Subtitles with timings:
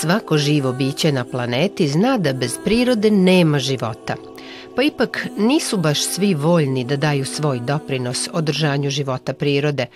[0.00, 4.14] Svako živo biće na planeti zna da bez prirode nema života.
[4.76, 9.86] Pa ipak nisu baš svi voljni da daju svoj doprinos održanju života prirode,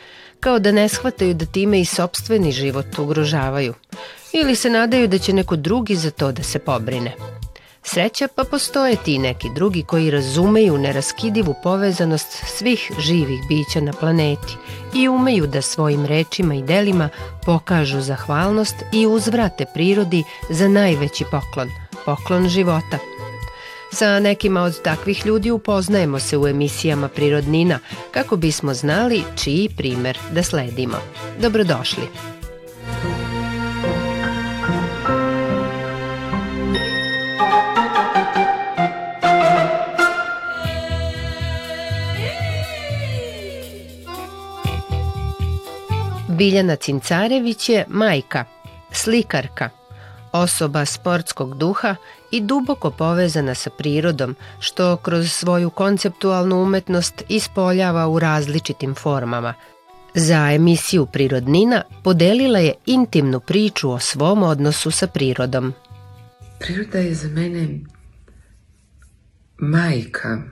[0.41, 3.75] kao da ne shvataju da time i sobstveni život ugrožavaju,
[4.33, 7.12] ili se nadaju da će neko drugi za to da se pobrine.
[7.84, 14.56] Sreća pa postoje ti neki drugi koji razumeju neraskidivu povezanost svih živih bića na planeti
[14.95, 17.08] i umeju da svojim rečima i delima
[17.46, 21.69] pokažu zahvalnost i uzvrate prirodi za najveći poklon,
[22.05, 22.98] poklon života.
[23.92, 27.78] Sa nekima od takvih ljudi upoznajemo se u emisijama Prirodnina
[28.11, 30.96] kako bismo znali čiji primer da sledimo.
[31.41, 32.31] Dobrodošli!
[46.43, 48.45] Biljana Cincarević je majka,
[48.93, 49.69] slikarka,
[50.33, 51.97] osoba sportskog duha
[52.31, 59.55] i duboko povezana sa prirodom, što kroz svoju konceptualnu umetnost ispoljava u različitim formama.
[60.15, 65.73] Za emisiju Prirodnina podelila je intimnu priču o svom odnosu sa prirodom.
[66.59, 67.69] Priroda je za mene
[69.59, 70.43] majka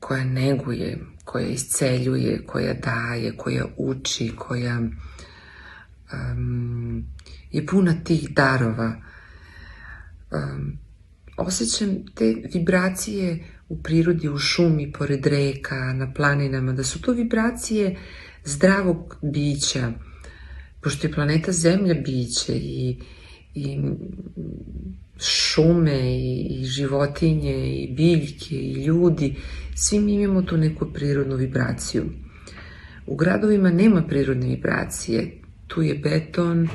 [0.00, 4.80] koja neguje, koja isceljuje, koja daje, koja uči, koja
[6.12, 7.04] um,
[7.52, 9.02] je puna tih darova.
[10.30, 10.78] Um,
[11.36, 17.96] osjećam te vibracije u prirodi, u šumi, pored reka, na planinama, da su to vibracije
[18.44, 19.92] zdravog bića,
[20.80, 22.98] pošto je planeta Zemlja biće i,
[23.54, 23.78] i
[25.20, 29.36] šume i, i životinje i biljke i ljudi,
[29.74, 32.04] svi mi imamo tu neku prirodnu vibraciju.
[33.06, 36.68] U gradovima nema prirodne vibracije, tu je beton,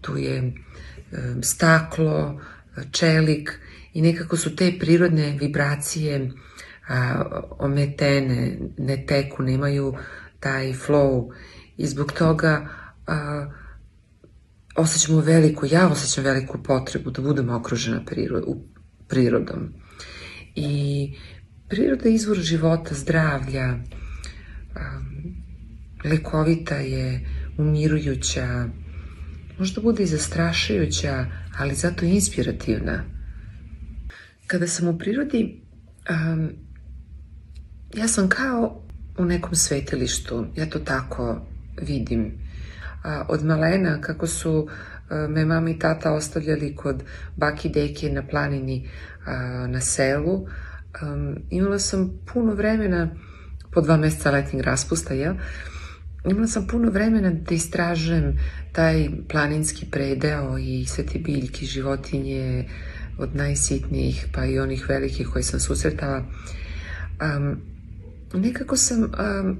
[0.00, 0.52] tu je
[1.42, 2.40] staklo,
[2.90, 3.60] čelik
[3.92, 6.30] i nekako su te prirodne vibracije
[7.58, 9.94] ometene, ne teku, nemaju
[10.40, 11.32] taj flow
[11.76, 12.68] i zbog toga
[14.76, 18.44] osjećamo veliku, ja osjećam veliku potrebu da budem okružena prirod,
[19.08, 19.72] prirodom.
[20.54, 21.12] I
[21.68, 23.74] priroda je izvor života, zdravlja,
[26.04, 27.28] lekovita je,
[27.58, 28.68] umirujuća,
[29.58, 31.26] možda bude i zastrašujuća,
[31.58, 33.04] ali zato inspirativna.
[34.46, 35.62] Kada sam u prirodi,
[36.10, 36.50] um,
[37.96, 38.82] ja sam kao
[39.18, 41.46] u nekom svetilištu, ja to tako
[41.82, 42.32] vidim.
[43.04, 44.68] A, od malena, kako su
[45.28, 47.02] me mama i tata ostavljali kod
[47.36, 48.88] baki deke na planini
[49.26, 50.46] a, na selu,
[51.50, 53.08] imala sam puno vremena,
[53.70, 55.34] po dva meseca letnjeg raspusta, jel?
[56.30, 58.38] Imala sam puno vremena da istražujem
[58.72, 62.68] taj planinski predeo i sve te biljke, životinje,
[63.18, 66.24] od najsitnijih pa i onih velikih koje sam susretala.
[67.20, 67.60] Um,
[68.34, 69.58] nekako sam um,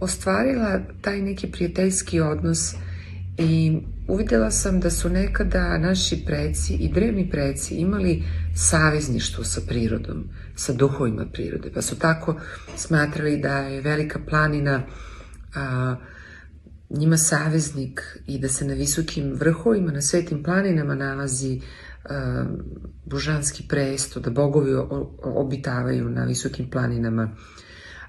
[0.00, 2.74] ostvarila taj neki prijateljski odnos
[3.38, 8.22] i uvidela sam da su nekada naši preci i drevni preci imali
[8.54, 10.24] savezništvo sa prirodom,
[10.56, 12.40] sa duhovima prirode, pa su tako
[12.76, 14.82] smatrali da je velika planina
[15.58, 15.96] a,
[16.90, 21.60] njima saveznik i da se na visokim vrhovima, na svetim planinama nalazi
[22.04, 22.44] a,
[23.04, 24.74] božanski presto, da bogovi
[25.22, 27.36] obitavaju na visokim planinama,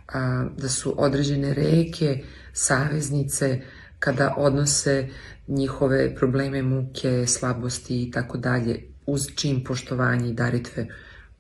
[0.08, 2.24] a, da su određene reke,
[2.54, 3.62] saveznice,
[4.00, 5.08] kada odnose
[5.48, 10.88] njihove probleme, muke, slabosti i tako dalje, uz čim poštovanje i daritve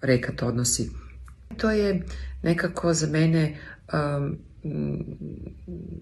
[0.01, 0.89] reka to odnosi.
[1.57, 2.05] To je
[2.43, 3.57] nekako za mene
[3.93, 4.37] um,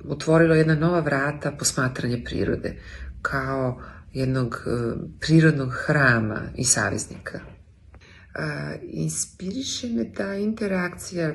[0.09, 2.75] otvorilo jedna nova vrata posmatranje prirode
[3.21, 3.81] kao
[4.13, 4.69] jednog e,
[5.19, 7.39] prirodnog hrama i saveznika.
[8.81, 11.33] Inspiriše me ta interakcija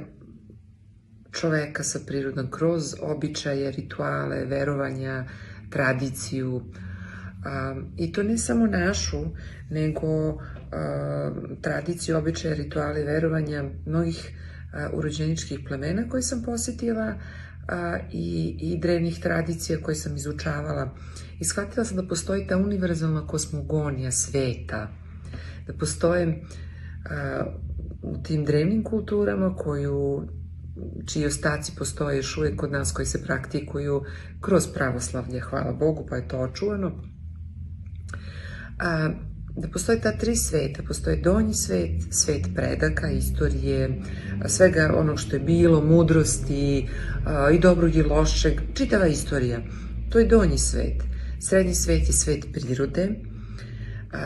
[1.32, 5.24] čoveka sa prirodom kroz običaje, rituale, verovanja,
[5.70, 6.62] tradiciju,
[7.96, 9.24] I to ne samo našu,
[9.70, 10.38] nego
[11.60, 14.30] tradiciju, običaje, rituale, verovanja mnogih
[14.92, 17.14] urođeničkih plemena koje sam posetila
[18.12, 20.94] i, i drevnih tradicija koje sam izučavala.
[21.38, 24.88] I shvatila sam da postoji ta univerzalna kosmogonija sveta,
[25.66, 26.42] da postoje
[28.02, 30.28] u tim drevnim kulturama koju
[31.06, 34.02] čiji ostaci postoje još uvek kod nas koji se praktikuju
[34.40, 36.92] kroz pravoslavlje, hvala Bogu, pa je to očuvano.
[39.56, 44.02] Da postoje ta tri sveta, postoje donji svet, svet predaka, istorije,
[44.46, 46.88] svega onog što je bilo, mudrosti
[47.54, 49.60] i dobrog i lošeg, čitava istorija.
[50.10, 51.02] To je donji svet.
[51.40, 53.10] Srednji svet je svet prirode,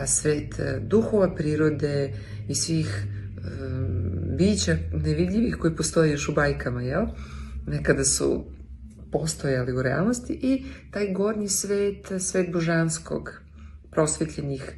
[0.05, 2.13] svet duhova prirode
[2.49, 3.03] i svih
[4.37, 7.05] bića nevidljivih koji postoje još u bajkama, jel?
[7.67, 8.45] Nekada su
[9.11, 13.41] postojali u realnosti i taj gornji svet, svet božanskog,
[13.91, 14.73] prosvetljenih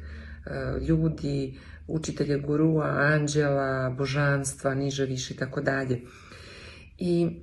[0.88, 6.00] ljudi, učitelja gurua, anđela, božanstva, niže, više i tako dalje.
[6.98, 7.40] I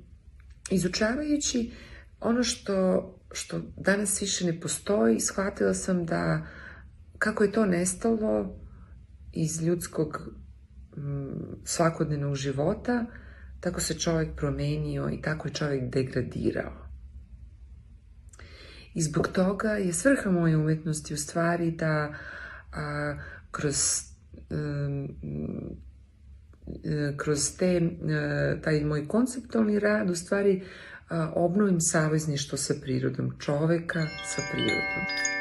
[0.71, 1.71] izučavajući
[2.19, 6.47] ono što, što danas više ne postoji, shvatila sam da
[7.17, 8.59] kako je to nestalo
[9.33, 10.29] iz ljudskog
[10.97, 11.31] m,
[11.63, 13.05] svakodnevnog života,
[13.59, 16.87] tako se čovjek promenio i tako je čovjek degradirao.
[18.93, 22.13] I zbog toga je svrha moje umetnosti u stvari da a,
[23.51, 23.77] kroz
[27.17, 27.81] kroz te,
[28.63, 30.63] taj moj konceptualni rad u stvari
[31.33, 35.36] obnovim savezništvo sa prirodom, čoveka sa prirodom.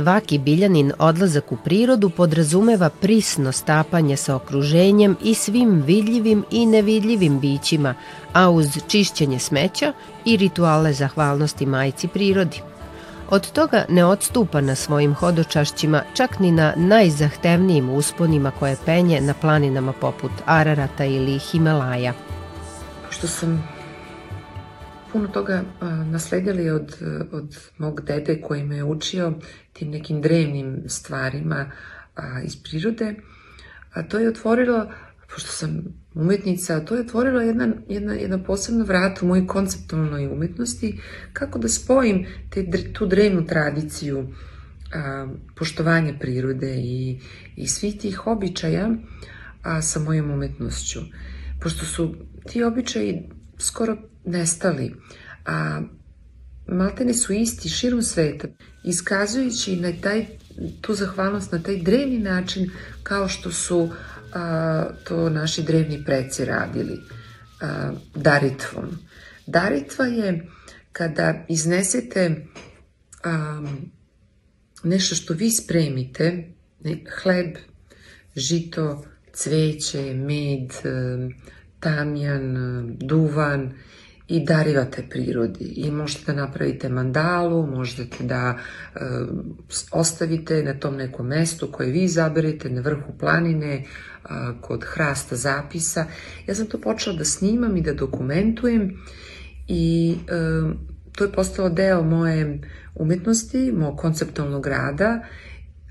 [0.00, 7.40] Svaki biljanin odlazak u prirodu podrazumeva prisno stapanje sa okruženjem i svim vidljivim i nevidljivim
[7.40, 7.94] bićima,
[8.32, 9.92] a uz čišćenje smeća
[10.24, 12.62] i rituale zahvalnosti majci prirodi.
[13.30, 19.34] Od toga ne odstupa na svojim hodočašćima čak ni na najzahtevnijim usponima koje penje na
[19.34, 22.12] planinama poput Ararata ili Himalaja.
[23.10, 23.79] Što sam
[25.12, 25.62] puno toga
[26.10, 26.96] nasledili od,
[27.32, 29.32] od mog dede koji me je učio
[29.72, 31.70] tim nekim drevnim stvarima
[32.44, 33.14] iz prirode.
[33.92, 34.90] A to je otvorilo,
[35.34, 35.84] pošto sam
[36.14, 41.00] umetnica, to je otvorilo jedna, jedna, jedna posebna vrata u mojoj konceptualnoj umetnosti,
[41.32, 44.28] kako da spojim te, tu drevnu tradiciju
[44.94, 47.20] a, poštovanja prirode i,
[47.56, 48.90] i svih tih običaja
[49.62, 51.00] a, sa mojom umetnošću.
[51.60, 52.14] Pošto su
[52.48, 53.28] ti običaji
[53.58, 53.96] skoro
[54.30, 54.94] nestali,
[55.46, 55.80] a
[56.66, 58.48] maltene su isti širom sveta,
[58.84, 60.26] iskazujući na taj,
[60.80, 62.70] tu zahvalnost na taj drevni način
[63.02, 63.90] kao što su
[64.32, 67.00] a, to naši drevni preci radili
[67.60, 68.84] a, daritvom.
[69.46, 70.46] Daritva je
[70.92, 72.46] kada iznesete
[73.24, 73.62] a,
[74.84, 76.52] nešto što vi spremite,
[76.84, 77.56] ne, hleb,
[78.36, 80.70] žito, cveće, med,
[81.80, 82.56] tamjan,
[82.98, 83.72] duvan
[84.30, 88.58] i darivate prirodi i možete da napravite mandalu, možete da
[88.94, 88.98] e,
[89.92, 93.84] ostavite na tom nekom mestu koje vi izaberete, na vrhu planine, e,
[94.60, 96.06] kod hrasta zapisa.
[96.46, 98.90] Ja sam to počela da snimam i da dokumentujem
[99.68, 100.62] i e,
[101.12, 102.60] to je postalo deo moje
[102.94, 105.20] umetnosti, mojeg konceptualnog rada,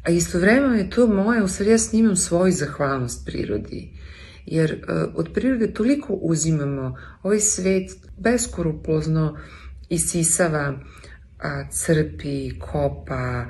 [0.03, 3.99] a istovremeno je to moje, u stvari ja snimam svoju zahvalnost prirodi
[4.46, 9.38] jer uh, od prirode toliko uzimamo, ovaj svet beskorupozno
[9.89, 10.79] isisava,
[11.72, 13.46] crpi, kopa,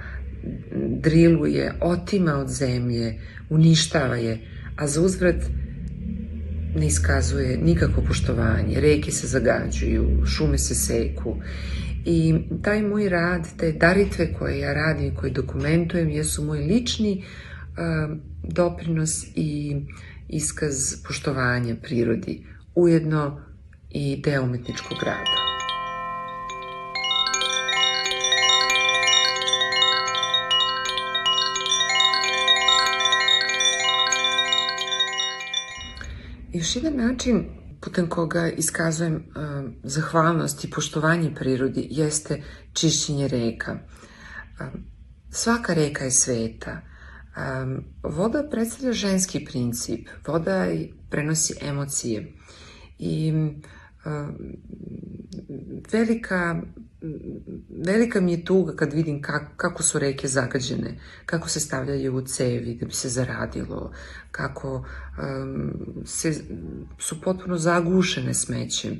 [1.02, 4.40] driluje, otima od zemlje, uništava je,
[4.76, 5.36] a za uzvrat
[6.76, 8.80] ne iskazuje nikako poštovanje.
[8.80, 11.36] Reke se zagađuju, šume se seku.
[12.06, 18.18] I taj moj rad, te daritve koje ja radim, koje dokumentujem, jesu moj lični uh,
[18.44, 19.76] doprinos i
[20.30, 23.42] iskaz poštovanja prirodi, ujedno
[23.90, 25.50] i deo umetničkog rada.
[36.54, 37.46] Još jedan način
[37.82, 39.22] putem koga iskazujem uh,
[39.84, 42.44] zahvalnost i poštovanje prirodi jeste
[42.74, 43.74] čišćenje reka.
[43.74, 44.68] Uh,
[45.32, 46.89] svaka reka je sveta.
[47.40, 50.66] Um, voda predstavlja ženski princip, voda
[51.10, 52.34] prenosi emocije
[53.00, 53.62] i um,
[55.92, 56.62] velika,
[57.86, 62.22] velika mi je tuga kad vidim kako, kako su reke zagađene, kako se stavljaju u
[62.22, 63.92] cevi da bi se zaradilo,
[64.32, 65.72] kako um,
[66.06, 66.34] se,
[66.98, 69.00] su potpuno zagušene smećem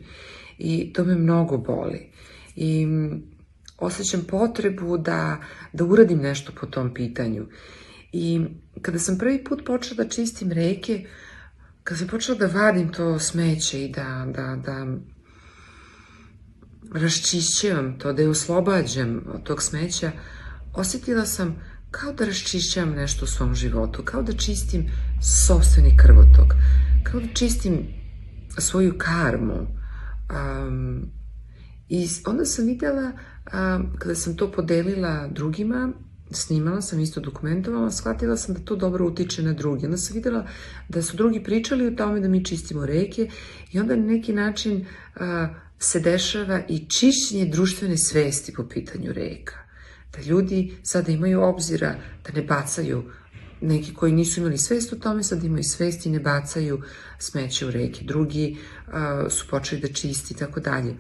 [0.58, 2.12] i to me mnogo boli.
[2.56, 2.88] I
[3.78, 5.38] osjećam potrebu da,
[5.74, 7.48] da uradim nešto po tom pitanju.
[8.12, 8.46] I
[8.82, 11.06] kada sam prvi put počela da čistim reke,
[11.84, 14.86] kada sam počela da vadim to smeće i da, da, da
[17.00, 20.12] raščišćavam to, da je oslobađam od tog smeća,
[20.74, 21.56] osetila sam
[21.92, 24.90] kao da raščišćavam nešto u svom životu, kao da čistim
[25.22, 26.54] sobstveni krvotok,
[27.04, 27.88] kao da čistim
[28.58, 29.68] svoju karmu.
[30.30, 31.12] Um,
[31.90, 33.12] I onda sam videla,
[33.54, 35.94] um, kada sam to podelila drugima,
[36.32, 39.86] snimala sam, isto dokumentovala, shvatila sam da to dobro utiče na drugi.
[39.86, 40.48] Onda sam videla
[40.90, 43.30] da su drugi pričali o tome da mi čistimo reke
[43.72, 45.48] i onda na neki način a,
[45.80, 49.56] se dešava i čišćenje društvene svesti po pitanju reka.
[50.14, 51.96] Da ljudi sada imaju obzira
[52.26, 53.04] da ne bacaju
[53.62, 56.82] neki koji nisu imali svest o tome, sad imaju svest i ne bacaju
[57.20, 58.04] smeće u reke.
[58.06, 58.58] Drugi
[58.88, 58.94] uh,
[59.32, 60.96] su počeli da čisti i tako dalje.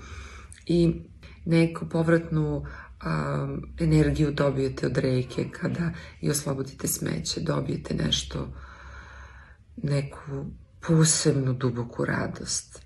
[0.65, 1.01] I
[1.45, 2.65] neku povratnu
[3.05, 5.91] um, energiju dobijete od reke kada
[6.21, 8.53] i oslobodite smeće, dobijete nešto,
[9.77, 10.45] neku
[10.87, 12.85] posebnu duboku radost,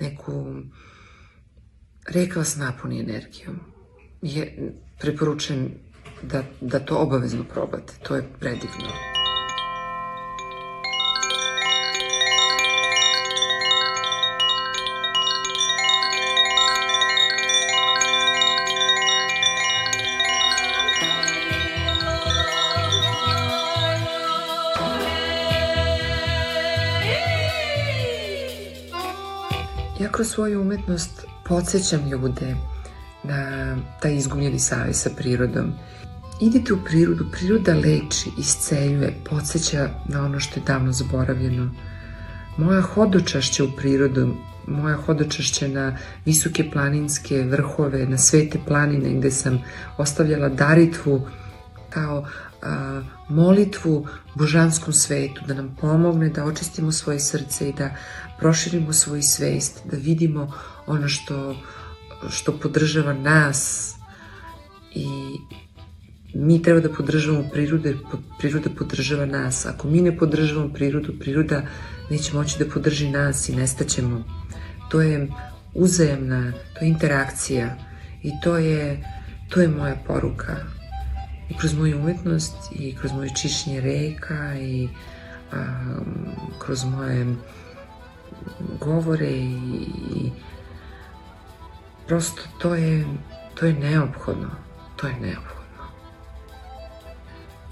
[0.00, 0.56] neku
[2.08, 3.60] reka vas napuni energijom.
[4.22, 5.74] Je, preporučujem
[6.22, 7.92] da, da to obavezno probate.
[8.02, 9.15] To je predivno.
[30.00, 32.56] Ja kroz svoju umetnost podsjećam ljude
[33.22, 35.72] na taj izgubljeni savez sa prirodom.
[36.40, 41.70] Idite u prirodu, priroda leči, isceljuje, podsjeća na ono što je davno zaboravljeno.
[42.56, 44.34] Moja hodočašća u prirodu,
[44.66, 49.62] moja hodočašća na visoke planinske vrhove, na svete planine gde sam
[49.98, 51.28] ostavljala daritvu
[51.90, 52.26] kao
[53.28, 57.90] molitvu božanskom svetu, da nam pomogne da očistimo svoje srce i da
[58.38, 60.52] proširimo svoju svest, da vidimo
[60.86, 61.56] ono što
[62.30, 63.92] što podržava nas
[64.94, 65.06] i
[66.34, 67.94] mi treba da podržavamo prirodu,
[68.38, 69.66] priroda podržava nas.
[69.66, 71.62] Ako mi ne podržavamo prirodu, priroda
[72.10, 74.24] neće moći da podrži nas i nestaćemo.
[74.90, 75.28] To je
[75.74, 77.76] uzajemna, to je interakcija
[78.22, 79.04] i to je,
[79.48, 80.75] to je moja poruka.
[81.50, 84.88] I kroz moju umetnost i kroz moje čišćenje reka i
[85.52, 85.64] a,
[86.58, 87.36] kroz moje
[88.80, 90.30] govore i, i
[92.06, 93.06] Prosto to je,
[93.54, 94.50] to je neophodno.
[94.96, 95.84] To je neophodno.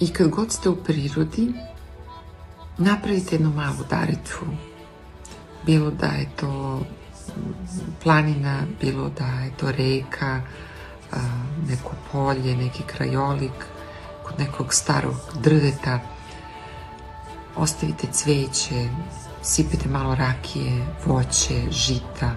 [0.01, 1.53] I kad god ste u prirodi,
[2.79, 4.45] napravite jednu malu daricu.
[5.67, 6.81] Bilo da je to
[8.03, 10.41] planina, bilo da je to reka,
[11.69, 13.67] neko polje, neki krajolik,
[14.23, 16.01] kod nekog starog drveta.
[17.57, 18.89] Ostavite cveće,
[19.43, 22.31] sipite malo rakije, voće, žita,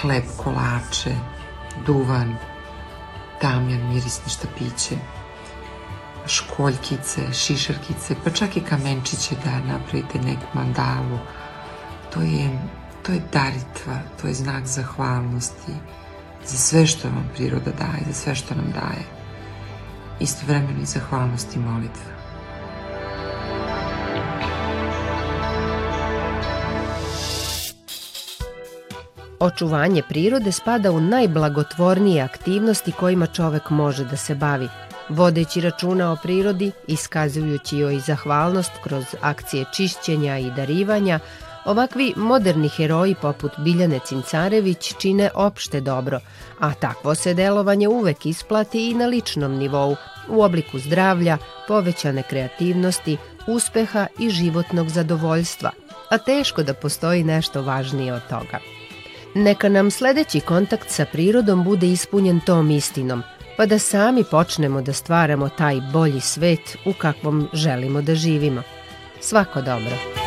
[0.00, 1.14] hleb, kolače,
[1.86, 2.36] duvan,
[3.40, 4.96] tamjan, mirisni štapiće,
[6.26, 11.18] školjkice, šišarkice, pa čak i kamenčiće da napravite neku mandalu.
[12.14, 12.58] To je,
[13.02, 15.72] to je daritva, to je znak zahvalnosti
[16.46, 19.04] za sve što vam priroda daje, za sve što nam daje.
[20.20, 22.16] Istovremeno i zahvalnost i molitva.
[29.40, 34.68] Očuvanje prirode spada u najblagotvornije aktivnosti kojima čovek može da se bavi.
[35.08, 41.20] Vodeći računa o prirodi, iskazujući joj zahvalnost kroz akcije čišćenja i darivanja,
[41.66, 46.20] ovakvi moderni heroji poput Biljane Cincarević čine opšte dobro,
[46.58, 49.96] a takvo se delovanje uvek isplati i na ličnom nivou,
[50.28, 55.70] u obliku zdravlja, povećane kreativnosti, uspeha i životnog zadovoljstva,
[56.10, 58.58] a teško da postoji nešto važnije od toga.
[59.34, 63.22] Neka nam sledeći kontakt sa prirodom bude ispunjen tom istinom,
[63.56, 68.62] pa da sami počnemo da stvaramo taj bolji svet u kakvom želimo da živimo.
[69.20, 70.25] Svako dobro.